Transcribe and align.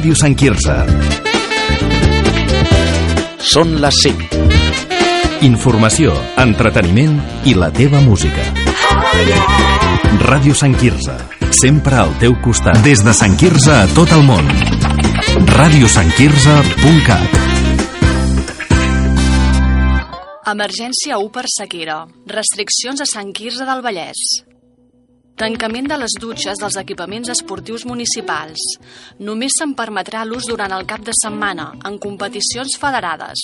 Ràdio 0.00 0.16
Sant 0.16 0.32
Quirze. 0.32 0.74
Són 3.44 3.74
les 3.82 3.98
5. 4.00 4.38
Informació, 5.44 6.14
entreteniment 6.40 7.18
i 7.44 7.52
la 7.52 7.68
teva 7.68 8.00
música. 8.00 8.40
Ràdio 10.24 10.56
Sant 10.56 10.72
Quirze. 10.80 11.18
Sempre 11.52 12.00
al 12.00 12.16
teu 12.16 12.32
costat. 12.40 12.80
Des 12.80 13.04
de 13.04 13.12
Sant 13.12 13.36
Quirze 13.36 13.76
a 13.76 13.84
tot 13.92 14.08
el 14.16 14.24
món. 14.24 14.48
radiosantquirze.cat 15.52 17.28
Emergència 20.56 21.20
1 21.20 21.28
per 21.28 21.44
sequera. 21.60 22.06
Restriccions 22.24 23.04
a 23.04 23.10
Sant 23.12 23.36
Quirze 23.36 23.68
del 23.68 23.84
Vallès. 23.84 24.48
Tancament 25.40 25.86
de 25.88 25.96
les 25.96 26.12
dutxes 26.20 26.58
dels 26.60 26.74
equipaments 26.76 27.30
esportius 27.32 27.86
municipals. 27.88 28.60
Només 29.24 29.54
se'n 29.56 29.70
permetrà 29.72 30.26
l'ús 30.28 30.44
durant 30.50 30.74
el 30.76 30.84
cap 30.90 31.00
de 31.06 31.14
setmana, 31.16 31.70
en 31.88 31.96
competicions 31.96 32.76
federades. 32.82 33.40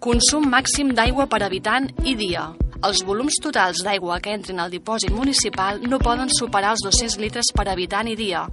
Consum 0.00 0.48
màxim 0.48 0.94
d'aigua 0.96 1.28
per 1.28 1.42
habitant 1.44 1.90
i 2.08 2.16
dia. 2.16 2.46
Els 2.88 3.04
volums 3.04 3.36
totals 3.44 3.84
d'aigua 3.84 4.16
que 4.24 4.32
entrin 4.32 4.64
al 4.64 4.72
dipòsit 4.72 5.12
municipal 5.12 5.84
no 5.84 6.00
poden 6.00 6.32
superar 6.32 6.72
els 6.72 6.88
200 6.88 7.20
litres 7.20 7.52
per 7.52 7.68
habitant 7.68 8.08
i 8.08 8.16
dia, 8.16 8.46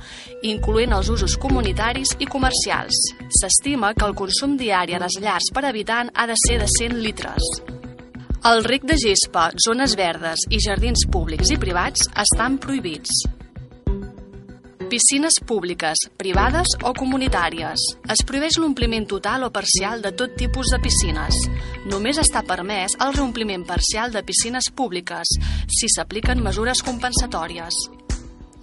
incloent 0.44 1.00
els 1.00 1.08
usos 1.16 1.40
comunitaris 1.40 2.18
i 2.20 2.28
comercials. 2.28 3.00
S'estima 3.40 3.96
que 3.96 4.12
el 4.12 4.16
consum 4.20 4.60
diari 4.60 5.00
a 5.00 5.06
les 5.08 5.22
llars 5.24 5.54
per 5.56 5.70
habitant 5.72 6.12
ha 6.16 6.28
de 6.28 6.35
ser 6.48 6.60
de 6.60 6.68
100 6.68 7.00
litres. 7.00 7.80
El 8.42 8.64
ric 8.66 8.88
de 8.90 8.96
gespa, 8.98 9.52
zones 9.62 9.92
verdes 9.94 10.48
i 10.50 10.58
jardins 10.64 11.04
públics 11.14 11.52
i 11.54 11.60
privats 11.62 12.08
estan 12.24 12.56
prohibits. 12.58 13.20
Piscines 14.90 15.36
públiques, 15.46 16.08
privades 16.18 16.74
o 16.82 16.90
comunitàries. 16.98 17.84
Es 18.10 18.24
prohibeix 18.26 18.58
l'ompliment 18.58 19.06
total 19.12 19.46
o 19.46 19.52
parcial 19.54 20.02
de 20.02 20.10
tot 20.18 20.34
tipus 20.40 20.72
de 20.74 20.80
piscines. 20.82 21.38
Només 21.86 22.18
està 22.18 22.42
permès 22.48 22.98
el 23.06 23.14
reompliment 23.14 23.62
parcial 23.68 24.10
de 24.10 24.24
piscines 24.26 24.72
públiques 24.74 25.36
si 25.70 25.92
s'apliquen 25.94 26.42
mesures 26.42 26.82
compensatòries. 26.82 27.78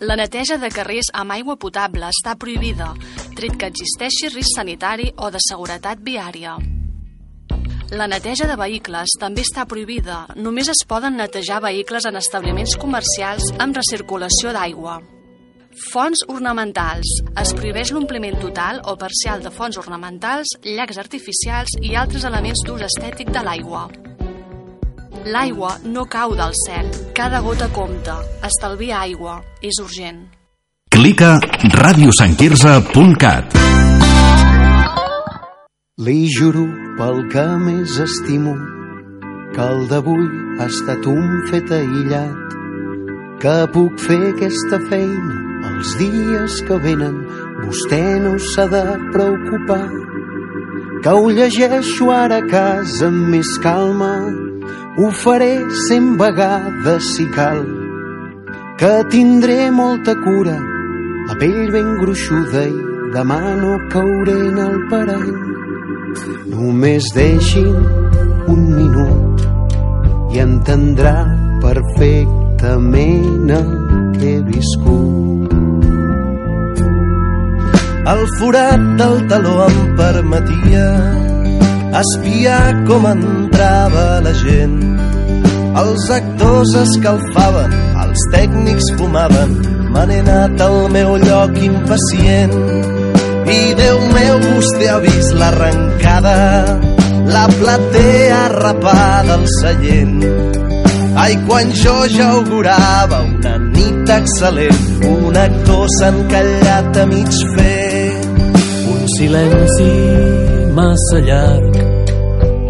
La 0.02 0.18
neteja 0.18 0.58
de 0.58 0.72
carrers 0.74 1.12
amb 1.14 1.36
aigua 1.38 1.54
potable 1.54 2.10
està 2.10 2.34
prohibida, 2.34 2.90
tret 3.38 3.54
que 3.54 3.70
existeixi 3.70 4.34
risc 4.34 4.58
sanitari 4.58 5.12
o 5.14 5.30
de 5.30 5.38
seguretat 5.46 6.02
viària. 6.02 6.58
La 7.90 8.04
neteja 8.04 8.44
de 8.44 8.52
vehicles 8.60 9.14
també 9.16 9.40
està 9.46 9.62
prohibida. 9.64 10.26
Només 10.36 10.68
es 10.68 10.82
poden 10.88 11.16
netejar 11.16 11.62
vehicles 11.64 12.04
en 12.04 12.18
establiments 12.20 12.74
comercials 12.76 13.46
amb 13.56 13.78
recirculació 13.78 14.52
d'aigua. 14.52 14.98
Fonts 15.88 16.20
ornamentals. 16.28 17.08
Es 17.40 17.54
prohibeix 17.56 17.92
l'ompliment 17.94 18.36
total 18.42 18.82
o 18.84 18.96
parcial 19.00 19.40
de 19.40 19.52
fonts 19.54 19.78
ornamentals, 19.80 20.52
llacs 20.66 20.98
artificials 21.00 21.78
i 21.80 21.94
altres 21.96 22.26
elements 22.28 22.60
d'ús 22.66 22.84
estètic 22.84 23.32
de 23.32 23.44
l'aigua. 23.46 23.86
L'aigua 25.24 25.78
no 25.84 26.04
cau 26.04 26.36
del 26.36 26.52
cel. 26.66 26.90
Cada 27.16 27.40
gota 27.40 27.70
compta. 27.72 28.18
Estalvia 28.44 29.00
aigua. 29.00 29.40
És 29.62 29.80
urgent. 29.80 30.26
Clica 30.92 31.38
radiosantquirze.cat 31.78 34.07
Li 36.06 36.28
juro 36.30 36.60
pel 36.94 37.16
que 37.26 37.42
més 37.58 37.96
estimo 37.98 38.52
que 39.50 39.64
el 39.64 39.80
d'avui 39.90 40.28
ha 40.60 40.68
estat 40.70 41.08
un 41.10 41.40
fet 41.48 41.72
aïllat 41.74 42.52
que 43.42 43.54
puc 43.74 43.96
fer 44.04 44.18
aquesta 44.28 44.78
feina 44.92 45.40
els 45.72 45.96
dies 45.98 46.60
que 46.68 46.78
venen. 46.84 47.16
Vostè 47.64 47.98
no 48.22 48.36
s'ha 48.38 48.68
de 48.70 48.84
preocupar 49.16 49.88
que 51.02 51.16
ho 51.18 51.32
llegeixo 51.34 52.12
ara 52.14 52.38
a 52.44 52.46
casa 52.46 53.08
amb 53.10 53.34
més 53.34 53.50
calma. 53.66 54.12
Ho 55.02 55.10
faré 55.24 55.50
cent 55.88 56.12
vegades 56.22 57.10
si 57.16 57.26
cal 57.34 57.64
que 58.78 58.94
tindré 59.10 59.64
molta 59.82 60.14
cura. 60.22 60.54
La 61.26 61.34
pell 61.42 61.74
ben 61.74 61.96
gruixuda 61.98 62.68
i 62.70 62.88
demà 63.18 63.42
no 63.58 63.74
cauré 63.90 64.38
en 64.46 64.62
el 64.62 64.78
parany 64.94 65.27
Només 66.48 67.06
deixin 67.14 67.74
un 68.48 68.62
minut 68.74 69.44
i 70.34 70.40
entendrà 70.42 71.14
perfectament 71.62 73.52
el 73.58 73.70
que 74.18 74.32
he 74.32 74.40
viscut. 74.48 75.54
El 78.08 78.22
forat 78.38 78.84
del 79.00 79.16
taló 79.30 79.56
em 79.66 79.80
permetia 79.98 80.84
espiar 82.02 82.62
com 82.88 83.08
entrava 83.10 84.06
la 84.24 84.34
gent. 84.42 84.78
Els 85.78 86.10
actors 86.10 86.72
escalfaven, 86.82 87.74
els 88.04 88.28
tècnics 88.34 88.94
fumaven, 89.00 89.58
n'he 89.94 90.22
anat 90.24 90.64
al 90.68 90.80
meu 90.94 91.16
lloc 91.22 91.60
impacient 91.72 92.97
i 93.48 93.74
Déu 93.78 93.98
meu, 94.12 94.38
vostè 94.44 94.88
ha 94.92 94.98
vist 95.04 95.34
l'arrencada, 95.38 96.36
la 97.28 97.46
platea 97.58 98.42
rapada 98.54 99.38
al 99.38 99.46
seient. 99.58 100.24
Ai, 101.18 101.34
quan 101.46 101.72
jo 101.74 101.96
ja 102.12 102.28
augurava 102.36 103.22
una 103.26 103.56
nit 103.58 104.12
excel·lent, 104.18 104.84
un 105.08 105.36
actor 105.36 105.86
s'ha 105.96 106.12
encallat 106.14 107.00
a 107.02 107.06
mig 107.10 107.32
fer. 107.56 108.12
Un 108.92 109.02
silenci 109.16 109.90
massa 110.76 111.18
llarg, 111.28 111.80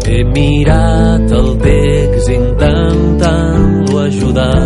he 0.07 0.23
mirat 0.33 1.35
el 1.39 1.49
text 1.61 2.31
intentant-lo 2.39 3.99
ajudar. 4.07 4.63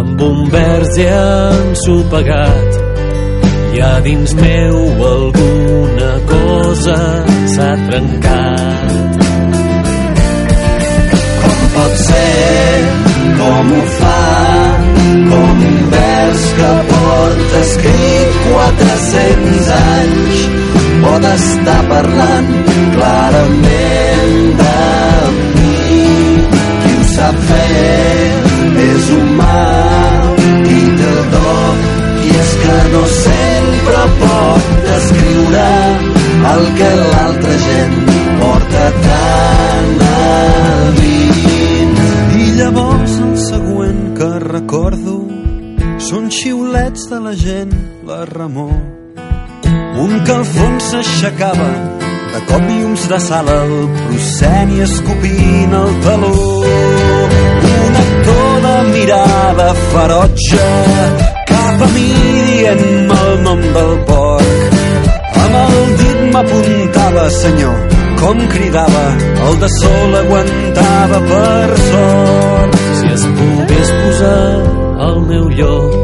Amb 0.00 0.20
un 0.30 0.38
vers 0.50 0.90
ja 0.98 1.22
ensopegat, 1.60 2.65
i 3.76 3.80
a 3.82 4.00
dins 4.00 4.32
meu 4.34 4.76
alguna 5.06 6.12
cosa 6.32 6.96
s'ha 7.54 7.72
trencat. 7.88 9.18
Com 11.42 11.58
pot 11.74 11.96
ser, 12.04 12.78
com 13.40 13.72
ho 13.76 13.82
fa, 13.98 14.22
com 15.30 15.64
un 15.70 15.78
vers 15.94 16.44
que 16.58 16.72
porta 16.92 17.62
escrit 17.66 18.40
400 18.48 19.72
anys 19.80 20.44
pot 21.04 21.30
estar 21.34 21.80
parlant 21.92 22.52
clarament 22.96 24.36
de 24.62 24.76
mi. 25.54 25.80
Qui 26.82 26.94
ho 26.94 27.08
sap 27.16 27.42
fer 27.50 28.86
és 28.90 29.10
humà 29.18 29.75
no 32.92 33.02
sempre 33.06 34.02
pot 34.20 34.66
descriure 34.88 35.68
el 36.52 36.64
que 36.78 36.90
l'altra 37.00 37.56
gent 37.64 37.96
porta 38.40 38.84
tan 39.06 39.86
a 40.08 40.90
dins. 41.00 42.04
I 42.42 42.44
llavors 42.60 43.16
el 43.28 43.34
següent 43.46 44.02
que 44.18 44.30
recordo 44.46 45.16
són 46.08 46.30
xiulets 46.30 47.08
de 47.10 47.20
la 47.26 47.34
gent, 47.34 47.72
la 48.06 48.24
remor. 48.30 48.76
Un 49.96 50.18
que 50.26 50.34
al 50.34 50.44
fons 50.44 50.90
s'aixecava 50.92 51.70
de 52.34 52.40
cop 52.50 52.64
llums 52.68 53.06
de 53.08 53.18
sala 53.26 53.54
el 53.64 53.76
prosceni 54.02 54.82
escopint 54.86 55.72
el 55.80 55.94
taló. 56.04 56.34
Un 57.86 58.00
actor 58.02 58.60
de 58.66 58.76
mirada 58.92 59.68
ferotge 59.88 60.66
cap 61.48 61.82
a 61.88 61.90
mi 61.94 62.25
nom 63.56 63.72
del 63.74 63.92
porc. 64.06 64.74
Amb 65.42 65.56
el 65.60 65.96
dit 66.00 66.20
m'apuntava, 66.32 67.28
senyor, 67.30 67.76
com 68.20 68.40
cridava, 68.52 69.06
el 69.48 69.58
de 69.62 69.68
sol 69.80 70.16
aguantava 70.22 71.20
per 71.30 71.78
sort. 71.90 72.78
Si 73.00 73.12
es 73.14 73.26
pogués 73.38 73.92
posar 74.00 74.46
al 75.06 75.20
meu 75.30 75.48
lloc, 75.48 75.94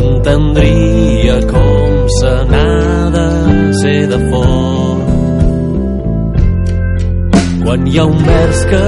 entendria 0.00 1.40
com 1.52 2.08
se 2.18 2.34
n'ha 2.50 3.10
de 3.16 3.28
ser 3.82 4.00
de 4.12 4.20
fort. 4.30 5.08
Quan 7.64 7.86
hi 7.86 7.98
ha 8.00 8.04
un 8.04 8.22
vers 8.26 8.64
que 8.70 8.86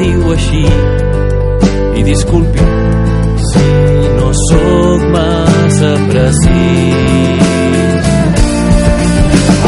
diu 0.00 0.30
així, 0.32 0.64
i 1.96 2.04
disculpi 2.06 2.70
si 3.50 3.66
no 4.16 4.32
sóc 4.32 5.02
massa 5.76 5.94
precís. 6.08 7.46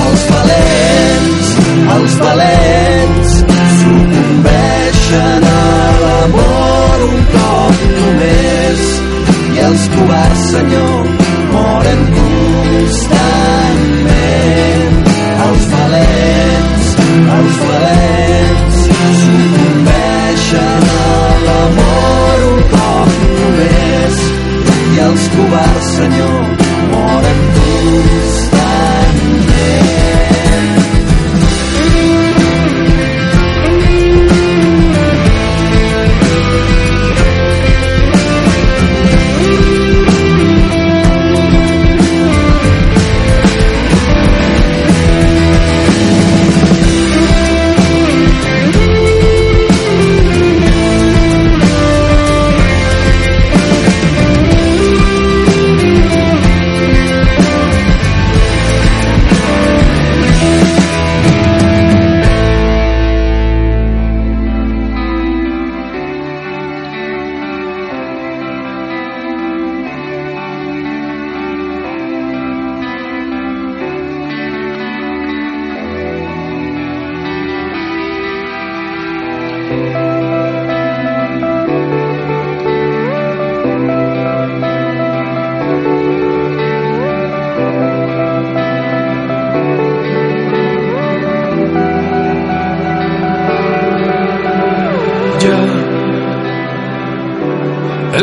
Els 0.04 0.22
valents, 0.30 1.50
els 1.96 2.16
valents 2.22 2.97
els 25.08 25.28
covards, 25.34 25.86
Senyor, 25.96 26.42
moren 26.92 27.40
tots 27.56 28.42
tan 28.56 29.22
bé. 29.48 29.97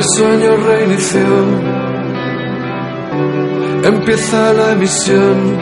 Sueño 0.06 0.58
reinició. 0.58 1.28
Empieza 3.84 4.54
la 4.54 4.72
emisión. 4.74 5.58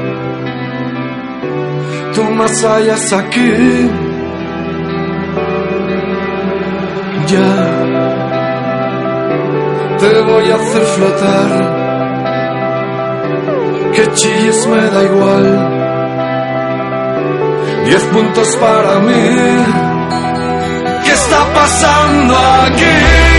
Tú 2.14 2.24
más 2.24 2.64
allá 2.64 2.96
aquí. 3.20 3.90
Ya. 7.28 7.56
Te 10.00 10.22
voy 10.22 10.52
a 10.52 10.56
hacer 10.56 10.84
flotar. 10.96 11.52
Que 13.94 14.12
chilles 14.14 14.68
me 14.68 14.82
da 14.94 15.04
igual. 15.04 15.48
Diez 17.86 18.04
puntos 18.06 18.58
para 18.58 19.00
mí. 19.00 19.26
¿Qué 21.04 21.12
está 21.12 21.54
pasando 21.54 22.36
aquí? 22.66 23.33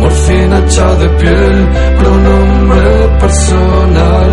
Morfina 0.00 0.58
hecha 0.58 0.94
de 0.94 1.08
piel, 1.20 1.68
pronombre 1.98 3.08
personal 3.18 4.30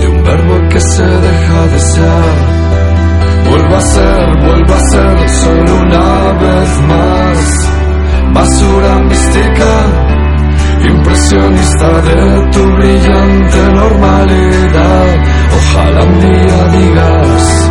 De 0.00 0.08
un 0.08 0.24
verbo 0.24 0.68
que 0.70 0.80
se 0.80 1.02
deja 1.02 1.66
desear 1.72 2.64
Vuelva 3.48 3.78
a 3.78 3.80
ser, 3.80 4.40
vuelva 4.40 4.76
a 4.76 4.80
ser 4.80 5.28
solo 5.28 5.76
una 5.82 6.32
vez 6.40 6.80
más. 6.88 7.68
Basura 8.32 8.98
mística 9.00 9.72
Impresionista 10.88 12.00
de 12.02 12.50
tu 12.52 12.62
brillante 12.76 13.72
normalidad. 13.74 15.24
Ojalá 15.56 16.04
un 16.04 16.20
día 16.20 16.64
digas 16.72 17.63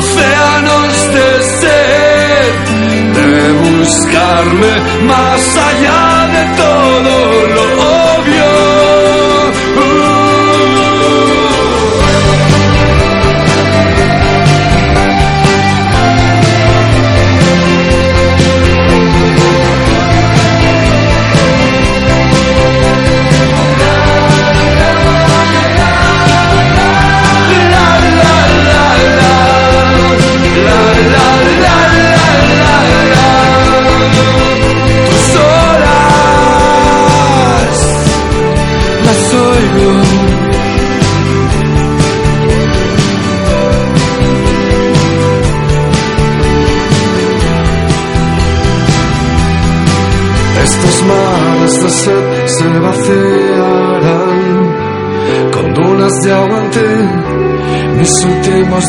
océanos 0.00 1.12
de 1.14 1.36
este 1.40 1.42
sed, 1.60 2.54
de 3.16 3.52
buscarme 3.52 4.72
más 5.04 5.42
allá 5.68 6.26
de 6.34 6.42
todo 6.56 7.46
lo 7.56 7.99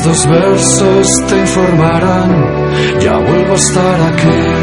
dos 0.03 0.27
versos 0.27 1.07
te 1.27 1.37
informarán, 1.37 2.31
ya 2.99 3.17
vuelvo 3.17 3.53
a 3.53 3.55
estar 3.55 4.01
aquí. 4.01 4.60